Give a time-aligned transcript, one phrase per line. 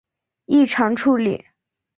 [0.47, 1.45] 异常处理